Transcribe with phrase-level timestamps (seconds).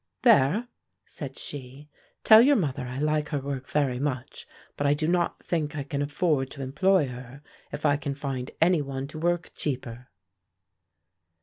[0.23, 0.67] "There,"
[1.05, 1.87] said she;
[2.23, 5.83] "tell your mother I like her work very much, but I do not think I
[5.83, 10.07] can afford to employ her, if I can find any one to work cheaper."